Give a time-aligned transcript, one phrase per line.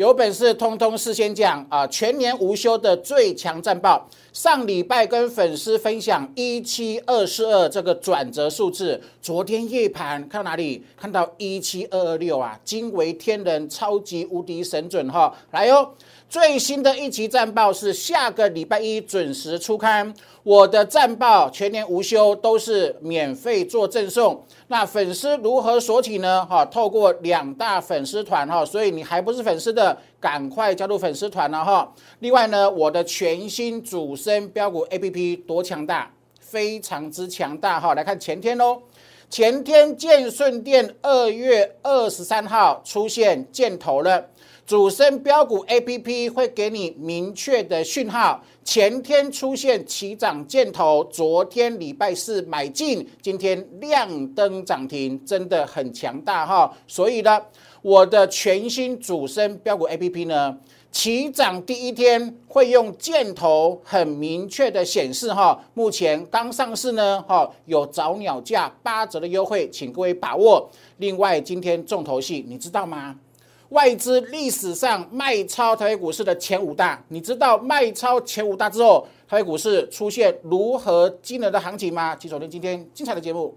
[0.00, 1.86] 有本事通通事先讲啊！
[1.86, 10.82] 全年无休的最强战报，上礼拜跟粉丝分享一七二四二这个转折数字，昨天夜盘看到哪里？
[10.96, 15.36] 看到一七二二六啊，惊为天人，超级无敌神准哈！
[15.50, 15.94] 来哟。
[16.30, 20.14] 最新的一期战报是下个礼拜一准时出刊。
[20.44, 24.40] 我的战报全年无休，都是免费做赠送。
[24.68, 26.46] 那粉丝如何索取呢？
[26.46, 31.92] 哈，透过两大粉丝团哈，所以你还不是粉丝的，赶快加入粉丝团了哈。
[32.20, 37.92] 另外呢，我的全新主升标股 A P P 多强大，非常之强大哈。
[37.96, 38.80] 来看前天喽，
[39.28, 44.28] 前天建顺店二月二十三号出现箭头了。
[44.70, 56.72] 主升标股 A P P 会给你明确的讯号，前天出现起涨箭头，昨天礼拜四买进，今天亮灯涨停，真的很强大哈。
[56.86, 57.42] 所以呢，
[57.82, 60.56] 我的全新主升标股 A P P 呢，
[60.92, 70.70] 起涨第一天会用箭头很明确的显示哈，目前刚上市呢哈，有早鸟价八折的优惠，请各位把握。
[70.98, 73.16] 另外，今天重头戏你知道吗？
[73.70, 82.16] 外资历史上卖超台北股市的前五大，你知道卖超前五大之后，台北股市出现如何惊人的行情吗？
[82.16, 83.56] 请锁定今天精彩的节目。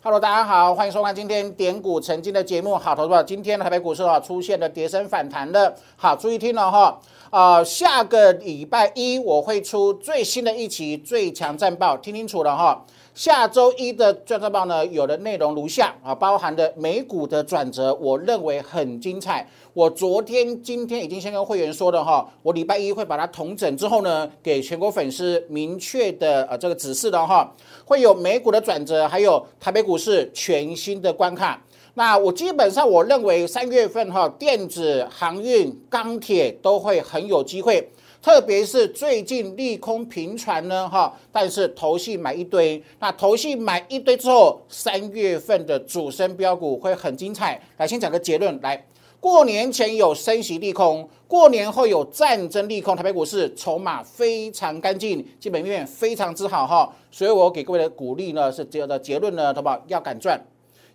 [0.00, 2.78] Hello，大家好，欢迎收看今天点股成金的节目。
[2.78, 5.74] 好，投资者，今天台北股市啊出现了跌升反弹的。
[5.96, 7.00] 好，注意听了哈。
[7.30, 12.84] 啊，下个礼拜一我会出最新的一期最强战报，听清楚了哈。
[13.18, 19.44] 下周一的战报呢，有的内容如下啊，包含的美股的转折，我认为很精彩。
[19.72, 27.52] 我昨天、今天已经先跟会员说了哈，我礼拜一会把它统整之后呢，给全国粉丝明确的呃这个指示的哈，
[27.84, 31.60] 会有美股的转折，还有台北股市全新的关卡。
[31.94, 37.90] 那我基本上我认为三月份哈，电子、航运、钢铁都会很有机会，
[38.28, 47.58] 特别是最近利空频传呢哈，但是投信买一堆，那投信买一堆之后，三月份的主升标股会很精彩。
[47.78, 48.84] 来，先讲个结论，来，
[49.18, 59.82] 过年前有升息利空，过年后有战争利空，台北股市筹码非常干净，基本面非常之好哈，所以我给各位的鼓励呢是这样的结论呢，好不好？
[59.86, 60.38] 要敢赚。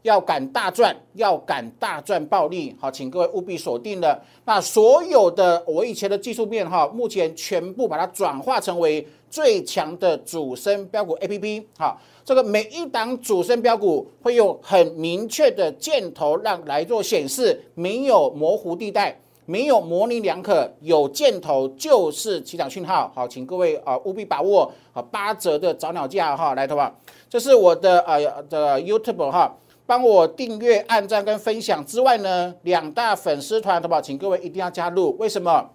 [0.03, 4.22] 要敢大赚，要敢大赚暴利，好，请各位务必锁定了。
[4.46, 26.94] 那所有的我以前的技术面哈，目前全部把它转化成为最强的主升标股 A P P，好，这个每一档主升标股会用很明确的箭头让来做显示，没有模糊地带，没有模棱两可，有箭头就是起涨讯号，好，请各位啊务必把握啊八折的早鸟价哈，来的话，
[27.30, 29.56] 这是我的呃的 YouTube 哈。
[29.85, 34.01] 帮我订阅、按赞跟分享之外呢，两大粉丝团，好不好？
[34.01, 35.16] 请各位一定要加入。
[35.17, 35.69] 为什么？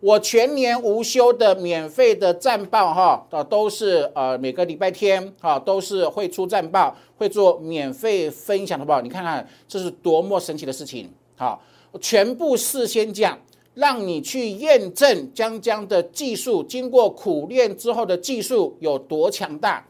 [0.00, 9.00] 我全年无休的免费的战报，哈，啊，都是呃每个礼拜天，哈，都是会出战报，会做免费分享，好不好？
[9.00, 11.60] 你看看这是多么神奇的事情，好，
[12.00, 13.36] 全部事先讲，
[13.74, 19.84] 让你去验证江江的技术，经过苦练之后的技术有多强大。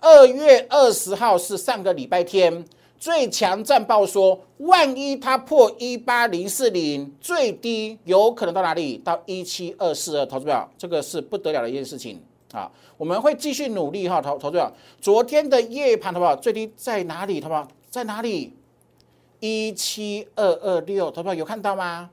[0.00, 2.64] 二月二十号是上个礼拜天，
[2.98, 8.96] 最强战报说，万一它破一八零四零，最低有可能到哪里？
[8.98, 12.20] 到一七二四二，投资表，这个是不得了的一件事情
[12.52, 12.70] 啊！
[12.96, 14.72] 我们会继续努力哈，投投资表。
[15.00, 16.36] 昨天的夜盘，好不好？
[16.36, 17.42] 最低在哪里？
[17.42, 17.66] 好不好？
[17.90, 18.54] 在哪里？
[19.40, 22.08] 一七二二六，投票有看到吗？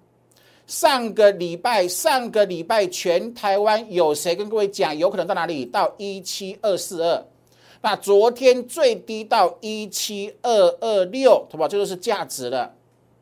[0.66, 5.64] 上个礼拜，上个礼拜全台湾有谁跟各位讲，有可能到哪里？
[5.66, 7.24] 到一七二四二。
[7.86, 10.50] 那昨天最低到一七二
[10.82, 11.68] 二六，好不好？
[11.68, 12.74] 这就是价值了，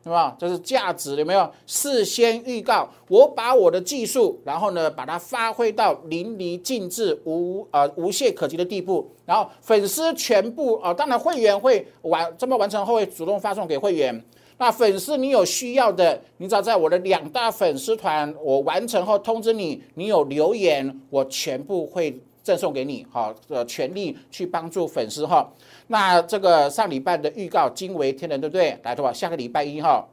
[0.02, 0.34] 对吧？
[0.38, 1.46] 这是价值，有没有？
[1.66, 9.06] 事先预告，我把我的技术，然后呢，把它发挥到淋漓尽致、无呃无懈可击的地步。
[9.26, 14.18] 然后粉丝全部啊，当然会员会完这么完成后会主动发送给会员。
[14.56, 22.18] 那粉丝你有需要的，你只要在我的两大粉丝团，我完成后通知你，你有留言，我全部会。
[22.44, 25.50] 赠送给你，好，呃，全力去帮助粉丝哈。
[25.86, 28.78] 那这个上礼拜的预告惊为天人，对不对？
[28.82, 30.06] 来的话，下个礼拜一哈，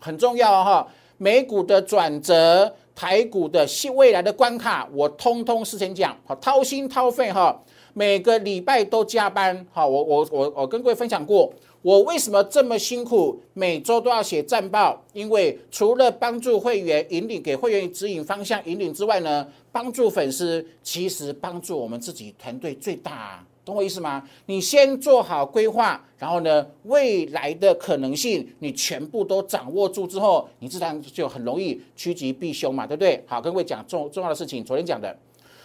[0.00, 0.88] 很重要哈。
[1.18, 7.60] 美股的转折，台股的未来的关卡，我通通事先讲，好，掏心掏肺哈。
[7.92, 11.52] 每个礼拜都加班，好，我我我我跟各位分享过，
[11.82, 15.00] 我为什么这么辛苦，每周都要写战报？
[15.12, 24.28] 因为除了帮助会员引领给会员指引方向引领之外呢，帮助粉丝，其实帮助我们自己团队最大，懂我意思吗？
[24.46, 33.22] 你先做好规划，然后呢，未来的可能性你全部都掌握住之后，你自然就很容易趋吉避凶嘛，对不对？
[33.24, 35.16] 好，跟各位讲重重要的事情，昨天讲的，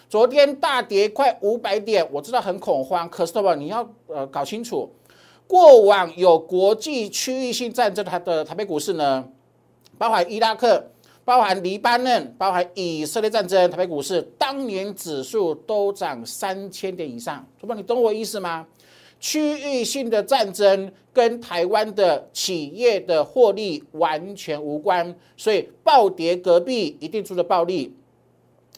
[0.08, 4.88] 昨天大跌快五百点，我知道很恐慌，可是的你要呃搞清楚。
[5.54, 9.24] 过往有国际区域性战争，它的台北股市呢，
[10.00, 10.84] 包含伊拉克、
[11.24, 17.46] 包含黎巴嫩、包含以色列战争，台北股市当年指数都涨三千点以上。
[17.62, 18.66] 主播，你懂我意思吗？
[19.20, 27.94] 区域性的战争跟台湾的企业的获利完全无关，所以暴跌隔壁一定出了暴利，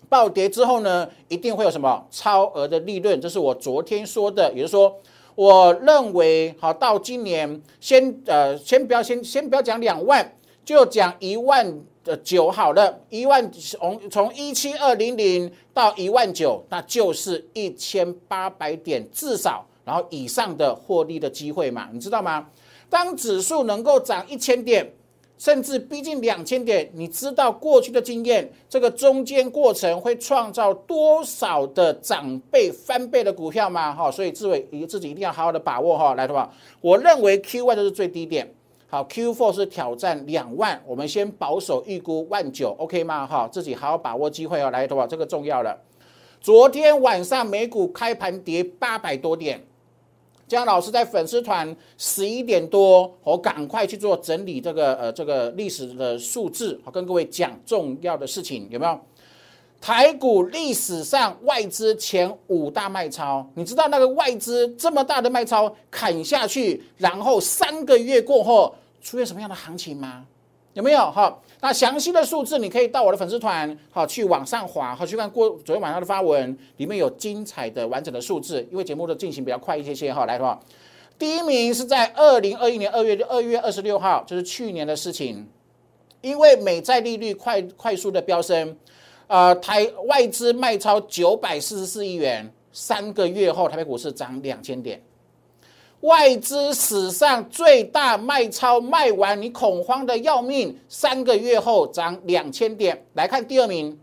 [0.09, 4.93] 暴跌之后呢，一定会有什么超额的利润，这是我昨天说的，也就是说。
[5.35, 10.33] 我认为，好，到今年先呃，先不要先先不要讲两万，
[10.63, 22.47] 就讲一万的九好了，一万从从一七二零零到一万九，那就是一千八百点至少，然后以上的获利的机会嘛，你知道吗？
[22.89, 24.93] 当指数能够涨一千点。
[25.37, 33.93] 甚至逼近两千点，你知道过去的经验，这个中间过程会创造多少的涨倍翻倍的股票吗？
[33.93, 36.15] 哈，所以志伟你自己一定要好好的把握哈。
[36.15, 36.49] 来的话，
[36.79, 38.49] 我认为 Q one 就是最低点，
[38.87, 43.27] 好，Q four 是挑战两万，我们先保守预估万九，OK 吗？
[43.27, 44.71] 哈，自己好好把握机会哦。
[44.71, 45.77] 来的话，这个重要了。
[46.39, 49.61] 昨天晚上美股开盘跌八百多点。
[50.47, 58.99] 江老师在粉丝团十一点多，我赶快去做整理这个呃这个历史的数字，我跟各位讲重要的事情有没有？
[59.81, 70.25] 台股历史上外资前五大卖超，你知道那个外资这么大的卖超砍下去，然后三个月过后出现什么样的行情吗？
[70.75, 71.33] 有没有哈？
[71.61, 78.61] 那详细的数字你可以到我的粉丝团好去往上滑，好去看过昨天晚上的发文，里面有精彩的完整的数字。
[78.69, 80.59] 因为节目的进行比较快一些些哈，来的话，
[81.17, 85.47] 第一名是在二零二一年二月二月二十六号，就是去年的事情。
[86.19, 88.75] 因为美债利率快快速的飙升，
[89.27, 95.01] 呃，台外资卖超九百四十四亿元，三个月后台北股市涨两千点。
[96.01, 100.77] 外资史上最大卖超卖完，你恐慌的要命。
[100.87, 103.05] 三个月后涨两千点。
[103.13, 103.97] 来看第二名，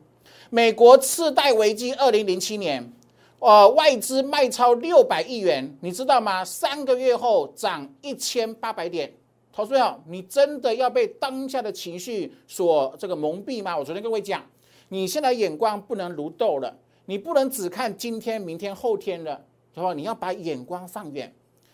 [0.51, 2.93] 美国次贷危机，二零零七年，
[3.39, 6.45] 呃，外资卖超六百亿元，你知道吗？
[6.45, 9.13] 三个月后涨一千八百点。
[9.53, 13.77] 投资者，你真的要被当下的情绪所这个蒙蔽吗？
[13.77, 14.43] 我昨天跟各位讲，
[14.89, 16.75] 你现在眼光不能如豆了，
[17.05, 19.41] 你不能只看今天、明天、后天了，
[19.75, 19.93] 对吧？
[19.93, 21.33] 你要把眼光放远。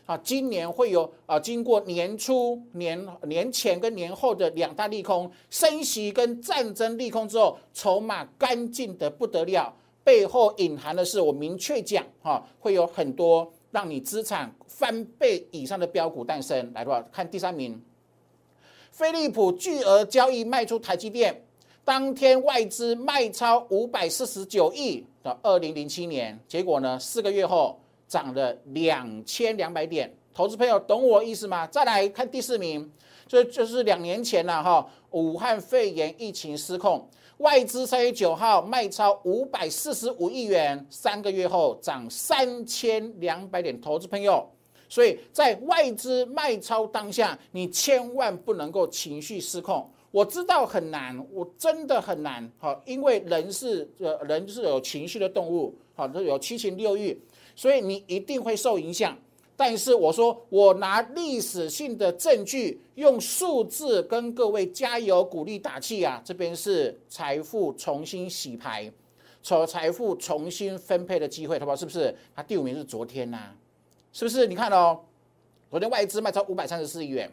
[0.08, 9.70] 啊，今年会有啊，经过年初、年年前跟年后的两大利空，升息跟战争利空之后，筹码干净的不得了，
[10.02, 16.72] 背后隐含的是我明确讲，哈，会有很多让你资产翻倍以上的标股诞生。
[16.72, 17.78] 来的话，看第三名，
[18.90, 21.44] 飞利浦巨额交易卖出台积电，
[21.84, 27.78] 当天外资卖超五百四十九亿的二零零七年，结果呢，四个月后。
[28.08, 31.66] 涨了两千两百点，投资朋友懂我意思吗？
[31.66, 32.90] 再来看第四名，
[33.26, 37.06] 这就是两年前了哈，武汉肺炎疫情失控，
[37.36, 44.48] 外资三月九号卖超五百四十五亿元，三个月后涨三千两百点，投资朋友，
[44.88, 49.86] 所以在外资卖超当下，你千万不能够情绪失控。
[50.10, 57.20] 我知道很难，我真的很难，好，因为人是呃人是有情绪的动物，好，都有七情六欲。
[57.58, 59.18] 所以你一定会受影响，
[59.56, 66.22] 但是我说我拿历史性的证据，用数字跟各位加油鼓励打气啊！
[66.24, 68.88] 这边是财富重新洗牌，
[69.42, 71.74] 从财富重新分配的机会，好不好？
[71.74, 72.14] 是不是？
[72.32, 73.50] 它第五名是昨天呐，
[74.12, 74.46] 是不是？
[74.46, 75.00] 你看哦，
[75.68, 77.28] 昨天外资卖超五百三十四亿元，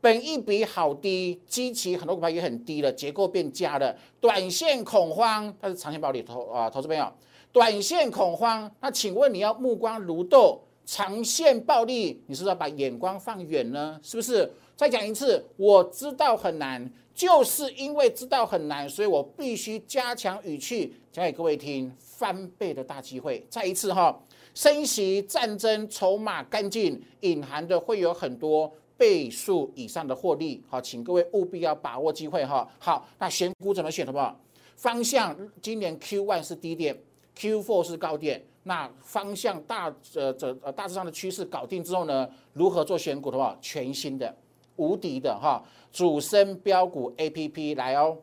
[0.00, 7.12] 本一比好低，基期很多股票也很低了，结构变佳了，短线恐慌，它是长线保里投啊，投资朋友。
[7.52, 13.98] 短线恐慌，那请问你要目光如豆，长线暴利，你是不是要把眼光放远呢？
[14.02, 14.50] 是不是？
[14.76, 23.46] 再讲一次，我知道很难，就是因为知道很难，所以我必须加强语气讲给各位听，翻倍的大机会。
[23.48, 24.14] 再一次哈，
[24.52, 30.62] 升息、战争、筹码干净，隐含的会有很多倍数以上的获利。
[30.68, 32.68] 好，请各位务必要把握机会哈。
[32.78, 34.38] 好，那选股怎么选，好不好？
[34.76, 36.94] 方向今年 Q one 是低点。
[37.38, 44.34] Q4 是高点，那方向大呃这呃大致上的趋势搞定之后呢，如何做选股的话，全新的
[44.76, 45.62] 无敌的哈
[45.92, 48.16] 主升标股 A P P 来哦，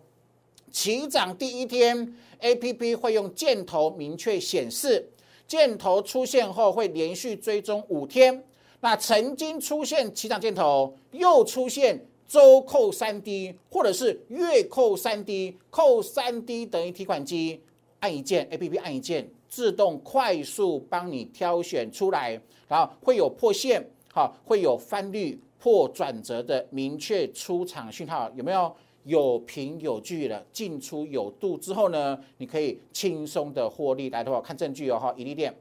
[0.71, 5.09] 起涨第一天 A P P 会用箭头明确显示，
[5.47, 8.43] 箭头出现后会连续追踪五天。
[8.81, 17.61] 那曾经出现起涨箭头，又出现周扣三 D，或者是月扣三 D，扣三 D 等于提款机，
[18.03, 23.81] 按一键 A P P 按一键，自动快速帮你挑选出来，然后会有破线，
[24.13, 28.75] 好，会有翻绿破转折的明确出场讯号，有没有？
[29.05, 34.09] 有凭有据的，进出有度之后呢，你可以轻松的获利。
[34.09, 35.53] 来的话，看证据哦，哈，一利店。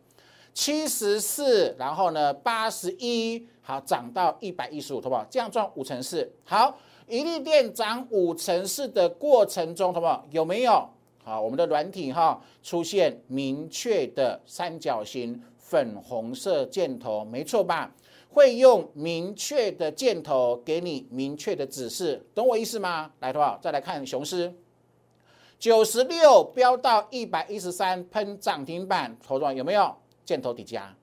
[0.55, 5.27] 七十四，然后呢，八十一，好，涨到一百一十五，好不好？
[5.29, 6.31] 这样赚五成四。
[6.45, 10.25] 好，一利电涨五成四的过程中，好不好？
[10.31, 10.89] 有没有？
[11.25, 17.95] 好，我们的软体哈出现明确的三角形粉红色箭头，没错吧？
[18.29, 23.13] 会用明确的箭头给你明确的指示，懂我意思吗？
[23.21, 23.59] 来，好不好？
[23.63, 24.53] 再来看雄狮，
[25.59, 29.95] 九十六飙到一百一十三，喷涨停板，头状有没有？
[30.25, 30.97] 箭头底加，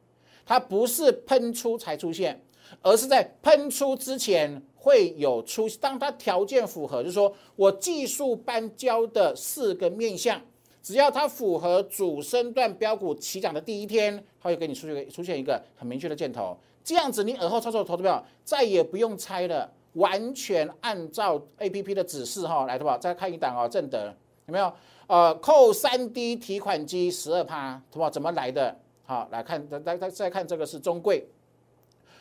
[0.45, 2.41] 它不是喷出才出现，
[2.81, 5.67] 而是在喷出之前会有出。
[5.81, 10.41] 当它条件符合，就是说我技术班交的四个面相，
[10.81, 16.57] 只要它符合主升段标股起涨的第一天，它会给你出现出现一个很明确的箭头。
[16.83, 22.97] 这样子，你耳后操作投资票再也不用猜了，完全按照 A P P 的指示哈来，对吧？
[22.97, 24.11] 再看一档哦，正德
[24.47, 24.73] 有没有？
[25.05, 28.09] 呃，扣三 D 提款机十二趴，对吧？
[28.09, 28.75] 怎么来的？
[29.05, 31.27] 好，来看，再再再再看这个是中贵，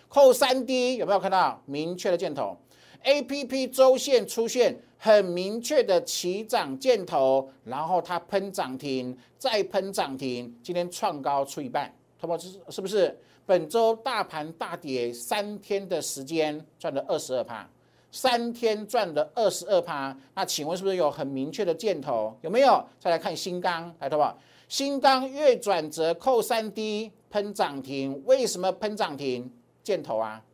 [0.08, 2.56] 扣三 D 有没有看到明确的箭头
[3.02, 13.16] ？A P P 周线出现很明确的起涨箭头，然后它喷涨停，再喷涨停，今天创高出一半，他不是是不是？
[13.44, 17.66] 本周大盘大跌三天的时间赚了二十二趴，
[18.10, 22.36] 三天赚了二十二趴，那请问是不是有很明确的箭头？
[22.42, 22.84] 有没有？
[22.98, 24.38] 再来看新钢，来，好不好？
[24.68, 29.50] 新钢月转折扣三 D 喷涨停，为什么喷涨停？
[29.88, 30.44] 箭头啊，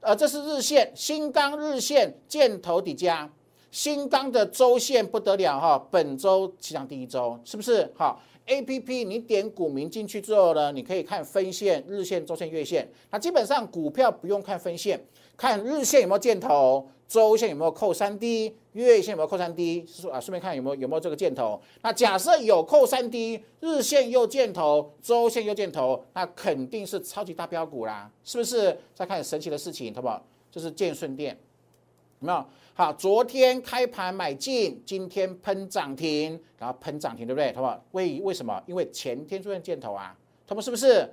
[0.00, 3.30] 呃，这是日线，新钢日线箭头底加，
[3.70, 7.92] 新钢的周线不得了哈，本周起涨第一周，是不是？
[7.94, 8.22] 好。
[8.46, 12.86] A P P，你点股民进去之后呢，你可以看分线、日线、周线、月线。
[13.10, 15.02] 那基本上股票不用看分线，
[15.34, 21.60] 看日线有没有箭头，周线有没有扣三 D，月线有没有扣三 D，顺啊顺便看有没有有没有这个箭头。
[21.80, 28.76] 那假设有扣三 D，日线又箭头，周线又箭头，那肯定是超级大标股啦，是不是？
[28.96, 30.20] 再看神奇的事情，好不好？
[30.50, 31.38] 就是建顺电，
[32.18, 32.44] 有没有？
[32.74, 37.52] 好，昨天开盘买进，今天喷涨停，然后喷涨停，对不对？
[37.52, 37.80] 好不好？
[37.92, 38.60] 为为什么？
[38.66, 40.12] 因为前天出现箭头啊，
[40.48, 41.08] 他们是不是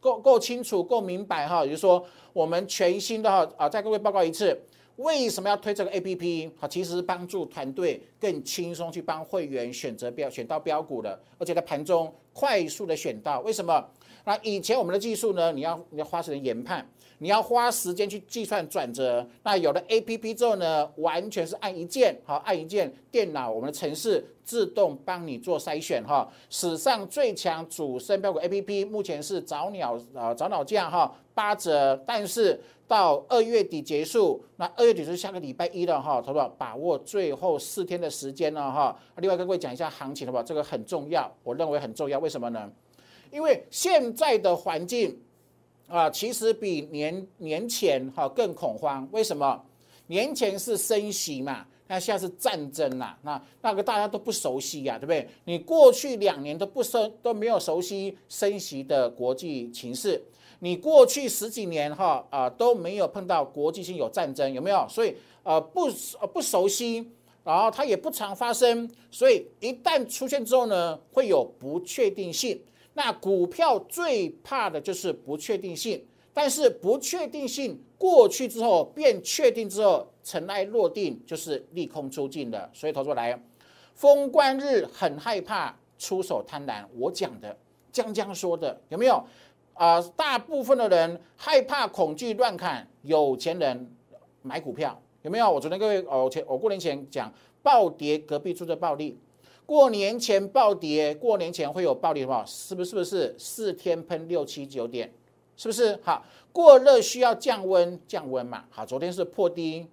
[0.00, 1.64] 够够清楚、够明白哈？
[1.64, 4.60] 也就是说，我们全新的哈啊，再各位报告一次，
[4.96, 6.50] 为什么要推这个 A P P？
[6.58, 13.40] 好，其实帮助团队更轻松去帮会员选择标选到标股的，而且在盘中快速的选到。
[13.40, 13.84] 为什么？
[14.24, 15.52] 那以前我们的技术呢？
[15.52, 16.86] 你要你要花时间研判。
[17.18, 26.30] 你要花时间去计算转折，那有了 A P P 之后呢，完全是按一键，好按一键，电脑我们的程式自动帮你做筛选哈。
[26.50, 36.48] 史上最强主升标股 A P P 目前是早鸟啊早鸟价哈八折，但是到二月底结束，那二月底是下个礼拜一了哈，好不好？
[36.58, 38.98] 把握最后四天的时间了哈。
[39.16, 40.42] 另外跟各位讲一下行情好不好？
[40.42, 42.70] 这个很重要，我认为很重要，为什么呢？
[43.30, 45.18] 因为现在的环境。
[45.88, 49.64] 啊，其实比年年前哈更恐慌，为什么？
[50.08, 55.28] 年前是升息嘛，那现在是战争啦，那那个大家都不熟悉呀，对不对？
[55.44, 60.20] 你过去两年都不熟都没有熟悉升息的国际情势，
[60.60, 64.86] 你过去十几年哈啊都没有碰到国际性有战争，有没有？
[64.88, 65.88] 所以呃不
[66.32, 67.10] 不熟悉，
[67.44, 72.60] 然后它也不常发生，所以一旦出现之后呢，会有不确定性。
[72.94, 82.70] 那股票最怕的就是不确定性，但是不确定性过去之后变确定之后，尘埃落定就是利空出尽的。
[82.72, 83.38] 所以投资来，
[83.94, 86.84] 封关日很害怕出手贪婪。
[86.96, 87.54] 我讲的
[87.92, 89.22] 江江说的有没有
[89.76, 90.00] 啊？
[90.16, 93.90] 大部分的人害怕恐惧乱砍，有钱人
[94.42, 95.50] 买股票有没有？
[95.50, 99.18] 我昨天各位哦前我过年前讲暴跌，隔壁住着暴利。
[99.64, 102.94] 过年前暴跌，过年前会有暴利的话，是不是？
[102.94, 105.12] 不是四天喷六七九点？
[105.56, 105.98] 是不是？
[106.04, 108.64] 好，过热需要降温，降温嘛。
[108.70, 109.84] 好，昨天是破低，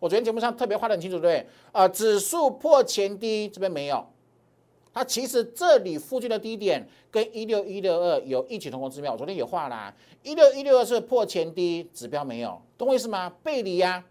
[0.00, 1.46] 我昨天节目上特别画的很清楚，对不对？
[1.70, 4.04] 啊，指数破前低，这边没有，
[4.92, 9.12] 它其实这里附近的低点跟一六一六二有异曲同工之妙。
[9.12, 13.32] 我昨天也画啦，一六一六二是破前低，指标没有，懂我意思吗？
[13.42, 14.04] 背离呀，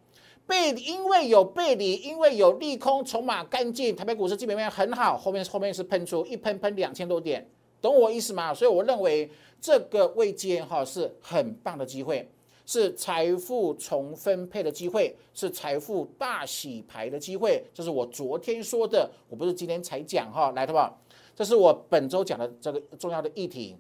[0.47, 7.47] 背因为有背离，因为有利空，筹码干净，台北股市基本面很好，后面后面是喷出一喷喷两千多点，
[7.79, 8.53] 懂我意思吗？
[8.53, 12.27] 所以我认为这个位阶哈是很棒的机会。
[12.65, 17.63] 是财富重分配的机会，是财富大洗牌的机会。
[17.73, 20.51] 这是我昨天说的，我不是今天才讲哈。
[20.51, 20.97] 来，好不好？
[21.35, 23.75] 这是我本周讲的这个重要的议题。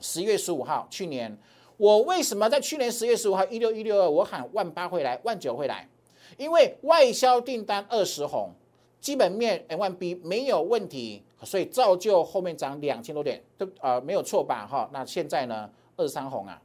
[0.00, 1.36] 十月十五号，去年
[1.76, 5.88] 我为什么在去年十月十五号一六一六二，我喊万八会来，万九会来？
[6.36, 8.50] 因为外销订单二十红，
[9.00, 14.66] 基本面 M 万 B 没有问题，所以造就后面涨两千多点，都呃没有错吧？
[14.66, 16.60] 哈，那现在呢，二三红啊。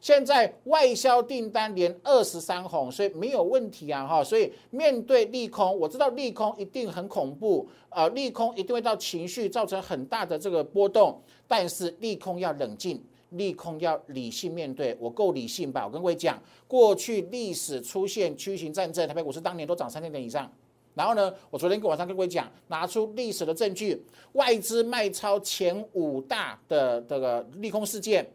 [0.00, 4.22] 现在外销订单连二十三红，所以没有问题啊哈。
[4.22, 11.20] 所以面对利空，我知道利空一定很恐怖，呃，利空一定会到情绪造成很大的这个波动。
[11.48, 14.96] 但是利空要冷静，利空要理性面对。
[15.00, 15.86] 我够理性吧？
[15.86, 20.50] 我跟各位讲，过去历史出现区形战争，台北股市当年都涨三千点以上。
[20.94, 24.00] 然后呢，我昨天晚上跟各位讲，拿出历史的证据，
[24.32, 28.26] 外资卖超前五大的这个利空事件。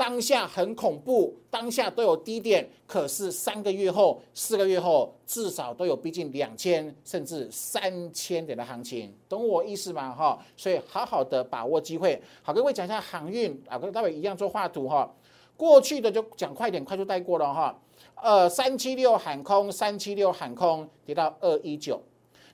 [0.00, 10.10] 当下很恐怖，当下都有低点，可是三个月后、四个月后，至少都有逼近两千甚至三千点的行情，懂我意思吗？
[10.14, 12.18] 哈，所以好好的把握机会。
[12.42, 15.14] 好，各位讲一下航运啊，跟大伟一样做画图哈。
[15.54, 17.78] 过去的就讲快点，快速带过了哈。
[18.22, 22.00] 呃，三七六喊空，三七六喊空，跌到二一九。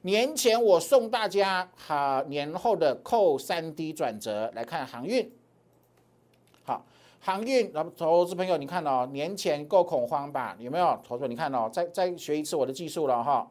[0.02, 5.30] 年前我送大家哈年后的扣三 D 转折来看航运。
[6.64, 6.84] 好
[7.20, 10.56] 航运，那么投资朋友，你看哦，年前够恐慌吧？
[10.60, 10.98] 有没有？
[11.06, 13.50] 投资你看哦，再再学一次我的技术了哈。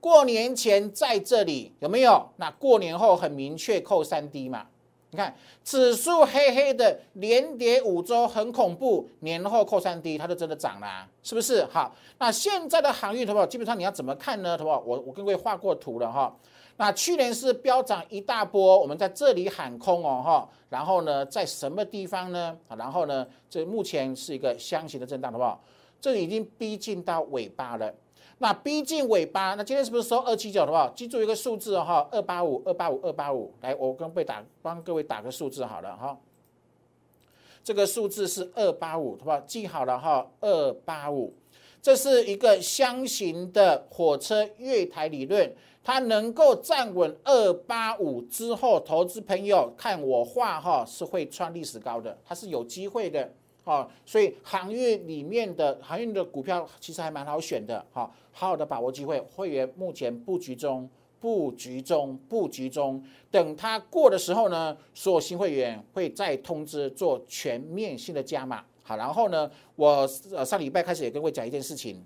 [0.00, 2.28] 过年前在这里有没有？
[2.36, 4.66] 那过年后很明确扣三 D 嘛？
[5.10, 5.34] 你看
[5.64, 9.08] 指数黑黑的，连跌五周，很恐怖。
[9.20, 11.64] 年后扣三 D，它就真的涨了，是不是？
[11.64, 14.56] 好，那现在的航运，投保基本上你要怎么看呢？
[14.56, 16.36] 投保我我跟各位画过图了哈。
[16.80, 22.56] 那去年是飙涨一大波，我们在这里喊空哦哈，然后呢，在什么地方呢？
[22.68, 25.60] 然后呢，这目前是一个箱型的震荡，好不好？
[26.00, 27.92] 这里已经逼近到尾巴了。
[28.38, 30.88] 那逼近尾巴，那今天是不是收二七九，好不好？
[30.90, 33.52] 记住一个数字哈，二八五，二八五，二八五。
[33.60, 36.16] 来，我跟被打，帮各位打个数字好了哈。
[37.64, 39.40] 这个数字是二八五，好不好？
[39.40, 41.34] 记好了哈，二八五。
[41.80, 45.54] 这是一个箱型的火车月台理论。
[45.84, 53.32] 它能够站稳二八五之后，投资朋友看我画哈是会创历史高的，它是有机会的
[53.64, 53.88] 哈。
[54.04, 59.18] 所以航运里面的航运的股票其实还蛮好选的哈，好好的把握机会。
[59.34, 60.86] 会员目前布局中，
[61.18, 68.62] 布局中，布局中，等它过的时候呢，所有新会员会再通知做全面性的加码。
[68.88, 72.02] 好，然后呢，我呃上礼拜开始也跟各位讲一件事情，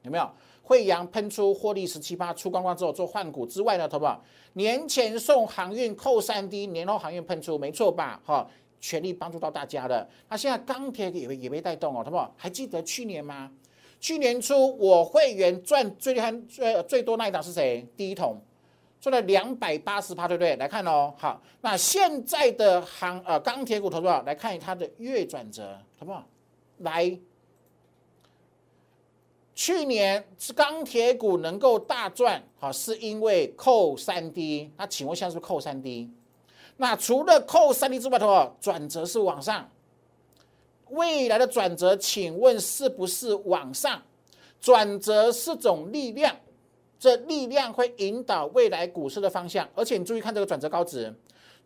[0.00, 0.26] 有没有？
[0.62, 4.18] 惠阳喷出获利十七八，出光光之后做换股之外呢，投保
[4.54, 8.18] 年前送航运扣三 D，年后航运喷出，没错吧？
[8.24, 8.48] 哈，
[8.80, 10.08] 全力帮助到大家的。
[10.30, 13.52] 那现在钢铁也也被带动哦，好不好还记得去年吗？
[14.00, 17.86] 去年初我会员赚最厉害、最最多那一档是谁？
[17.94, 18.40] 第一桶
[19.04, 20.56] 赚了两百八十趴，对不对？
[20.56, 26.24] 来看哦，好，那现在的行呃钢铁股投保来看它的月转折，好不好？
[26.78, 27.18] 来。
[29.54, 34.72] 去年钢铁股能够大赚，好，是因为扣三 D。
[34.78, 36.10] 那请问现在是不是扣三 D？
[36.78, 39.68] 那除了扣三 D 之外的话，转折是往上。
[40.88, 44.00] 未来的转折，请问是不是往上？
[44.62, 46.34] 转折是种力量，
[46.98, 49.68] 这力量会引导未来股市的方向。
[49.74, 51.12] 而且你注意看这个转折高值，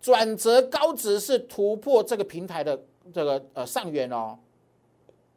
[0.00, 2.80] 转折高值是突破这个平台的
[3.12, 4.38] 这个呃上缘哦，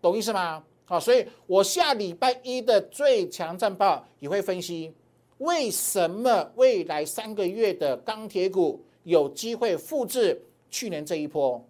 [0.01, 0.63] 懂意思吗？
[0.85, 4.93] 好，所以我下礼拜一的最强战报也会分析
[5.37, 11.63] 为什么未来三个月的钢铁股有机会复制去年这一波。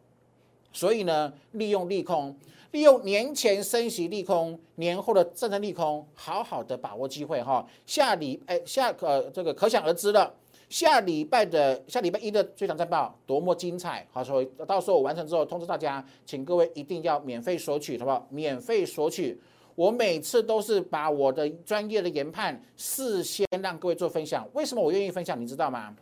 [0.73, 2.35] 所以呢，利用利空，
[2.71, 7.65] 利用年前升息利空，年后的战争利空，好好的把握机会哈。
[7.85, 10.33] 下礼哎下呃这个可想而知了。
[10.69, 14.07] 下礼拜的下礼拜一的追涨战报多么精彩！
[14.09, 18.25] 好，所以到时候我完成之后通知大家，请各位一定要免费索取，好不好？
[18.29, 19.37] 免费索取，
[19.75, 24.47] 我每次都是把我的专业的研判事先让各位做分享。
[24.53, 25.37] 为什么我愿意分享？
[25.37, 25.93] 你知道吗？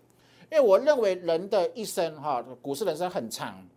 [0.52, 3.68] 因为我认为人的一生哈，股市人生很长，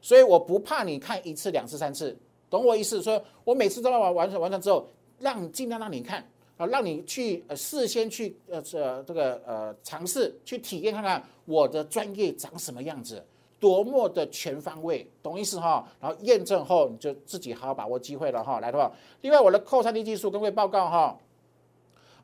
[0.00, 2.16] 所以我不怕你看一次、两次、三次，
[2.48, 3.02] 懂我意思？
[3.02, 4.86] 说我每次都要完完成完成之后，
[5.18, 6.26] 让尽量让你看。
[6.56, 13.24] 啊，让你去呃事先去呃这这个呃尝试去体验看看我的专业长什么样子，
[13.58, 15.88] 多么的全方位，懂意思哈？
[15.98, 21.18] 然后验证后你就自己好好把握机会了哈，来的话，另外我的扣三 D 技术跟各位报告哈，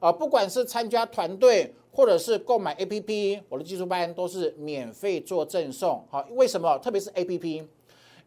[0.00, 6.78] 啊，不管是参加团队或者是购买 APP，我的技术班都是免费做赠送，好，为什么？
[6.78, 7.64] 特别是 APP。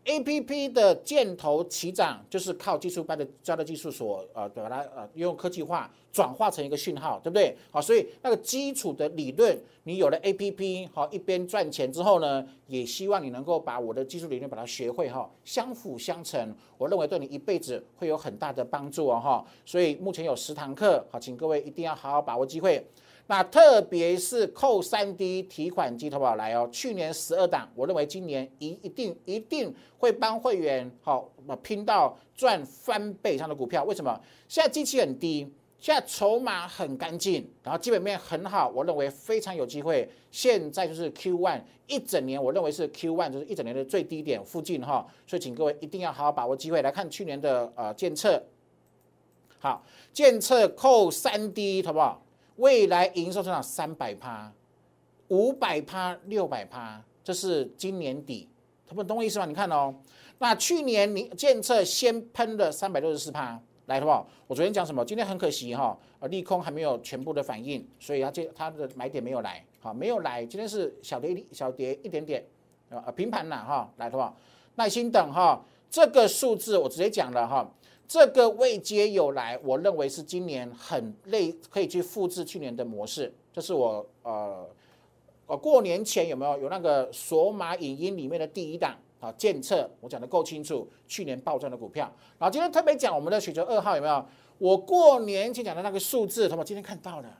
[0.05, 7.55] A P P 的箭头起涨，就是靠技术班的教的技术所呃把它呃用科技化转化成一个讯号，对不对？
[7.69, 19.45] 好，所以那个基础的理论，你有了 A P P，好一边赚钱之后呢，也希望你能够把我的技术理论把它学会哈，相辅相成，我认为对你一辈子会有很大的帮助哦哈。
[19.65, 22.84] 所以目前有十堂课，好，请各位一定要好好把握机会。
[23.29, 31.29] 那特别是扣三 D 提款机投保来哦，去年十二档，我认为今年一一定一定会帮会员好
[31.61, 33.83] 拼到赚翻倍以上的股票。
[33.83, 34.19] 为什么？
[34.47, 40.09] 现在机器很低，现在筹码很干净，然后基本面很好，我认为非常有机会。
[40.31, 48.41] 现在就是 Q one 一整年，我认为是 Q one 就是一整年的最低点附近哈，所以请各位一定要好好把握机会来看去年的呃监测。
[49.59, 52.19] 好，监测扣三 D 好不好？
[52.59, 54.51] 未来营收增长三百趴、
[55.29, 58.49] 五百趴、六百趴，这是今年底，
[58.85, 59.45] 他们懂我意思吗？
[59.45, 59.95] 你看哦，
[60.39, 64.27] 那去年你建测先喷了三百六十四趴，来好不好？
[64.45, 65.05] 我昨天讲什么？
[65.05, 70.45] 今天很可惜哈，呃，利空还没有全部的反应，所以它这它的买点没有来，好，没有来。
[70.45, 72.45] 今天是小跌小跌一点点，
[72.89, 74.35] 啊，平盘了哈，来好不好？
[74.75, 77.69] 耐心等哈，这个数字我直接讲了哈。
[78.09, 83.31] 这个未接有来，我认为是今年很类可以去复制去年的模式。
[83.53, 84.67] 这是我呃，
[85.45, 89.31] 呃过年前有没有有那个索马影音里面的第一档啊？
[89.33, 92.11] 监测我讲的够清楚，去年暴涨的股票。
[92.39, 94.25] 然后今天特别讲我们的雪球二号有没有？
[94.57, 97.37] 我过年前讲的那个数字，他们今天看到了，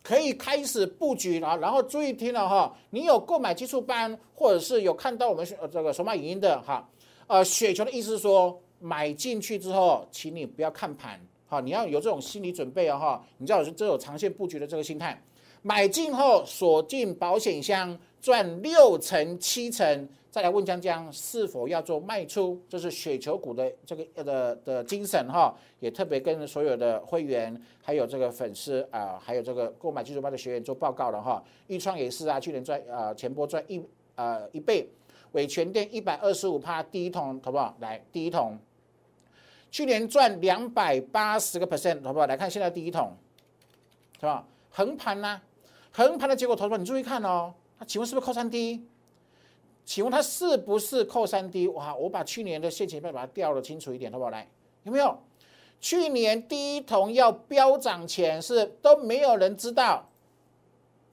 [0.00, 1.58] 可以开始布局了。
[1.58, 6.88] 然后注意听了哈，你有购买基础班，或者是有看到我们呃这个索马影音的哈，
[7.26, 8.62] 呃雪球的意思是说。
[8.80, 15.22] 买进去之后，请你不要看盘，好，你要有这种心理准备啊，哈，你知道是这种长线布局的这个心态。
[15.62, 31.44] 买进后锁进保险箱，赚六成七成，再来问江江是否要做卖出，这是雪球股的这个的的精神哈，也特别跟所有的会员还有这个粉丝啊，还有这个购买技术班的学员做报告了哈。
[31.66, 33.82] 豫创也是啊，去年赚啊前波赚一
[34.14, 34.88] 呃一倍，
[35.32, 37.76] 伟全电一百二十五趴第一桶好不好？
[37.80, 38.58] 来第一桶。
[39.70, 42.26] 去年赚两百八十个 percent，好不好？
[42.26, 43.16] 来看现在第一桶，
[44.18, 44.44] 是吧？
[44.70, 45.40] 横盘呢，
[45.92, 47.54] 横盘的结果，投资你注意看哦。
[47.78, 48.84] 那请问是不是扣三 D？
[49.84, 51.66] 请问它是不是扣三 D？
[51.68, 54.30] 哇，我把去年的现钱票把它调的清楚一点，好不好？
[54.30, 54.46] 来，
[54.82, 55.18] 有没有？
[55.80, 60.06] 去年第一桶要飙涨前是都没有人知道，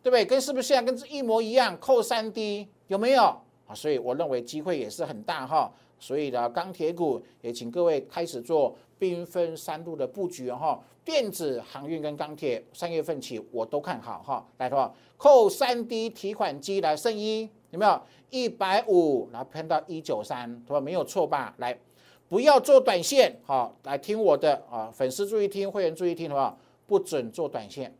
[0.03, 0.25] 对不对？
[0.25, 1.79] 跟是不是现在跟一模一样？
[1.79, 3.23] 扣三 D 有没有？
[3.67, 5.71] 啊，所以我认为机会也是很大哈。
[5.99, 10.79] 所以呢，钢铁股也请各位开始做兵分三路的布局哈。
[11.03, 14.45] 电子、航运跟钢铁，三月份起我都看好哈。
[14.57, 18.01] 来的话，扣三 D 提款机来剩一有没有？
[18.29, 20.81] 一百五，然后喷到一九三，对吧？
[20.81, 21.55] 没有错吧？
[21.59, 21.79] 来，
[22.27, 26.57] 不要做短线，好，来听我的啊，粉丝注意听，会员注意听，好不好？
[26.85, 27.95] 不准做短线，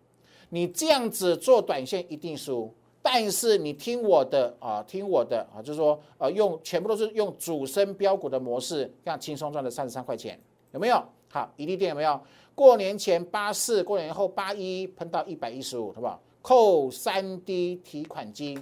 [0.50, 2.74] 你这样子做短线一定输。
[3.10, 10.38] 但是你听我的啊，听我的啊，就是说，呃，用全部都是用主升标股的模式，这样轻松赚了三十三块钱，
[10.74, 11.02] 有没有？
[11.30, 12.20] 好，一利店有没有？
[12.54, 16.22] 过年前八四，过年后八一，喷到一百一十五，好不好？
[16.42, 18.60] 扣三 D 提款机，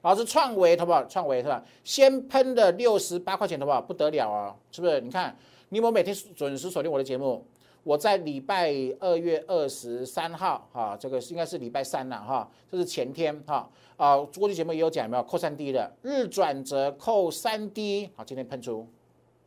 [0.00, 1.04] 老师创维，好不好？
[1.04, 1.62] 创维是吧？
[1.84, 3.82] 先喷的六十八块钱，好不好？
[3.82, 4.98] 不得了啊，是不是？
[5.02, 5.36] 你看，
[5.68, 7.44] 你有没有每天准时锁定我的节目？
[7.84, 18.86] 我在礼拜二月二十三号，哈，这个应该是礼拜三了，哈，这是前天，哈，啊，过去节目也有讲，有没有扣三 D 的日转折扣三 D，好，今天喷出，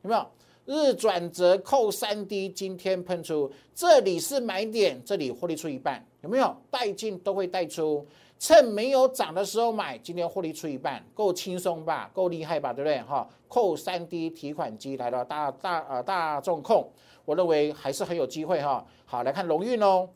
[0.01, 0.25] 有没有？
[0.65, 6.55] 日转折扣三 D，今天喷出，这里是买点，这里获利出一半，有没有？
[6.71, 8.03] 带进都会带出，
[8.39, 12.09] 趁没有涨的时候买，今天获利出一半，够轻松吧？
[12.11, 12.73] 够厉害吧？
[12.73, 12.99] 对不对？
[13.03, 16.89] 哈，扣三 D 提款机来了，大大呃大众控。
[17.25, 18.83] 我认为还是很有机会哈。
[19.05, 20.09] 好，来看龙运哦，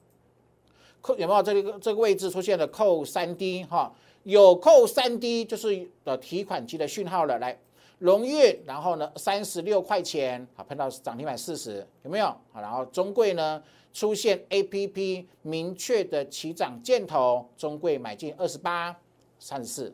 [0.99, 3.93] 扣有没有这个这个位置出现了扣三 D 哈？
[4.23, 7.37] 有扣三 D 就是的提款机的讯号了。
[7.37, 7.57] 来，
[7.99, 12.25] 龙运，然后呢三十六块钱，好碰到涨停板四十，有没有？
[12.51, 13.61] 好，然后中贵呢
[13.93, 18.95] 出现 A P P 明确的起涨箭头，中贵买进二十八
[19.37, 19.85] 三十四，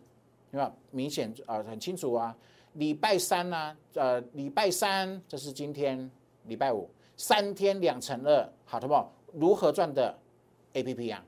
[0.51, 0.71] 有没有？
[0.91, 2.35] 明显啊很清楚啊。
[2.73, 6.09] 礼拜三呢，呃礼拜三这是今天
[6.45, 6.89] 礼拜五。
[7.17, 9.09] 三天两成二，好，好不好？
[9.31, 10.13] 如何赚的
[10.73, 11.23] A P P 啊？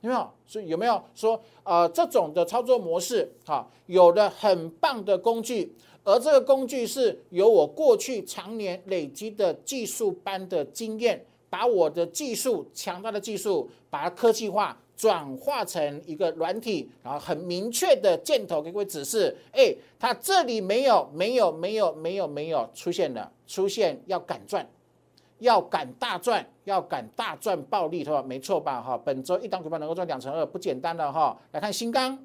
[0.00, 0.30] 有没有？
[0.44, 3.32] 所以有没有说呃这种的操作模式？
[3.46, 5.72] 哈，有的很棒的工具，
[6.04, 14.78] 而这个工具是由我过去常年累积的技术班的经验，把我的技术强大的技术，把它科技化。
[14.96, 24.64] 转化成一个软体，然后很明确的箭头给各位指示，哎，它这里没有，没有，没有，没有，没有出现了，出现要敢赚，
[25.40, 28.22] 要敢大赚，要敢大赚暴利，是吧？
[28.22, 28.80] 没错吧？
[28.80, 31.36] 哈，本周一档股票能够赚两成二，不简单的哈。
[31.50, 32.16] 来看新钢，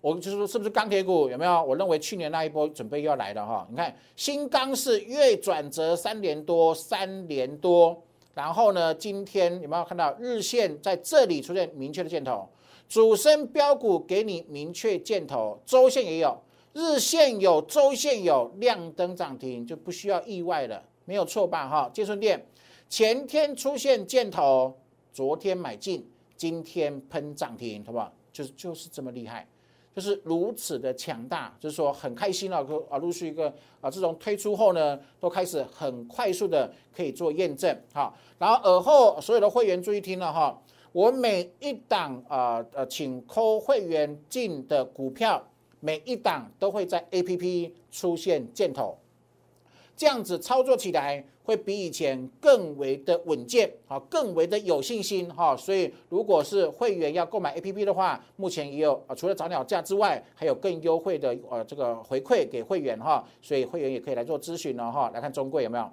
[0.00, 1.28] 我就是说是不是钢铁股？
[1.28, 1.62] 有没有？
[1.64, 3.66] 我认为去年那一波准备要来了哈。
[3.70, 8.02] 你看新钢是月转折三连多，三连多。
[8.34, 8.94] 然后呢？
[8.94, 12.48] 今天有没有看到日线在这里出现明确的箭头？
[12.88, 16.40] 主升标股给你明确箭头，周线也有，
[16.72, 21.68] 日线有，周线有，亮灯涨停就不需要意外了，没有错吧？
[21.68, 22.46] 哈，建顺店
[22.88, 24.72] 前天出现箭头，
[25.12, 28.12] 昨天买进，今天喷涨停，好不好？
[28.32, 29.48] 就是就是这么厉害。
[29.98, 38.14] 就是如此的强大，就是说很开心了，啊，陆续一个啊，自从推出后呢，都开始很快速的可以做验证，哈。
[38.38, 40.56] 然后尔后所有的会员注意听了哈，
[40.92, 45.44] 我每一档啊呃，请扣会员进的股票，
[45.80, 48.96] 每一档都会在 A P P 出现箭头。
[49.98, 55.56] 这样子操作起来会比以前更为的稳健，好，更为的有信心哈。
[55.56, 63.26] 所以如果是会员要购买 A P P 的话，目前也有啊，除了早鸟价之外，还有更优惠的呃这个回馈给会员哈。
[63.42, 65.10] 所以会员也可以来做咨询了哈。
[65.12, 65.90] 来看中贵有没有？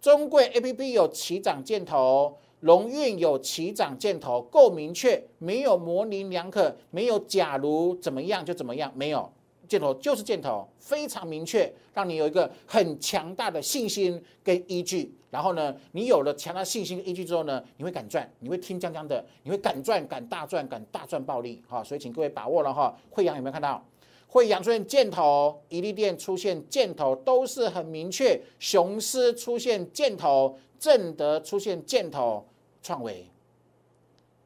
[0.00, 9.28] 中贵 A P P 有起涨箭头，龙运有起涨箭头，够明确，没有模棱两可，没有假如怎么样就怎么样，没有。
[9.68, 15.14] 箭头就是箭头，非常明确，让你有一个很强大的信心跟依据。
[15.30, 21.62] 然后呢，你有了强大信心跟依据之后呢，你会敢赚，你会听江江的，你会敢赚、敢大赚、敢大赚暴利。
[21.68, 22.96] 哈，所以请各位把握了哈。
[23.10, 23.84] 惠阳有没有看到？
[24.26, 28.40] 惠阳出现箭头，宜利店出现箭头，都是很明确。
[28.58, 32.46] 雄狮出现箭头，正德出现箭头，
[32.82, 33.26] 创维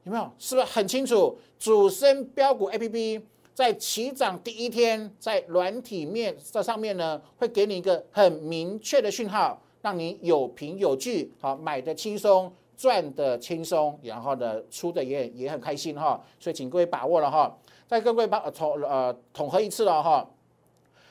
[0.02, 0.30] 有没有？
[0.38, 1.38] 是不是很清楚？
[1.60, 3.20] 主升标股 A P P。
[3.54, 16.18] 在起涨第一天，在软体面这上面呢，会给你一个很明确的讯号，让你有凭有据，好买的轻松，赚的轻松，然后呢出的也也很开心哈。
[16.40, 17.54] 所以请各位把握了哈。
[17.86, 20.26] 再各位把统呃统合一次了哈。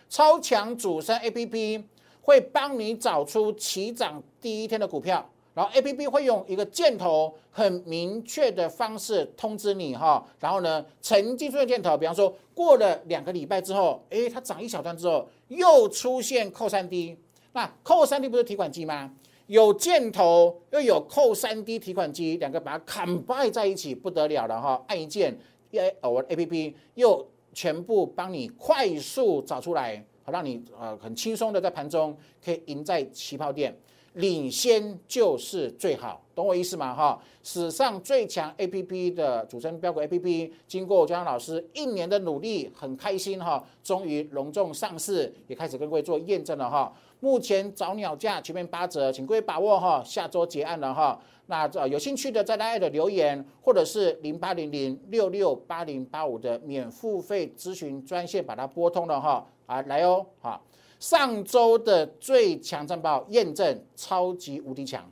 [0.09, 1.83] 超强主升 A P P
[2.21, 5.29] 会帮你找出起涨第一天的股票。
[5.53, 17.17] 然后 A P P 会用一个箭头很明确的方式通知你哈，然后呢，曾经出现箭头，比方说过了两个礼拜之后，哎，它涨一小段之后又出现扣三 D，
[17.51, 19.13] 那扣三 D 不是提款机吗？
[19.47, 25.37] 有箭头又有扣三 D 提款机，两个把它 combine 在一起不得了了哈，按一键，
[25.73, 33.77] 哎，我 A P P 又全部帮你快速找出来，好让你呃很轻松的在盘中可以赢在起跑点。
[34.13, 36.93] 领先就是最好，懂我意思吗？
[36.93, 46.91] 哈，史上最强 A P P 的主升标股 A P P，经过江老师一年的努力，很开心哈，终于隆重上市，也开始跟各位做验证了哈。
[47.21, 51.17] 目前早鸟价全面八折，请各位把握哈，下周结案了哈。
[51.45, 60.59] 那有兴趣的在大家的留言，或者是零八零零六六八零八五的免付费咨询专线，把它拨通了哈，啊来哦，哈。
[61.01, 65.03] 上周的最强战报验证超级无敌强，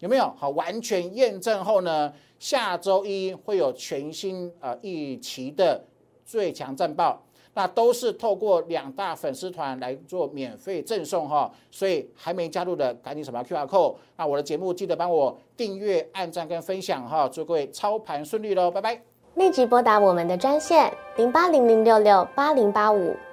[0.00, 0.30] 有没有？
[0.36, 5.82] 好，完全验证后呢，下周一会有全新呃一期的
[6.26, 7.22] 最强战报，
[7.54, 19.00] 那都是透过两大粉丝团来做免费赠送哈，所以还没加入的赶紧扫描 Q R code，那我的节目记得帮我订阅、按赞跟分享哈，祝各位操盘顺利喽，拜拜！
[19.36, 23.16] 立即拨打我们的专线零八零零六六八零八五。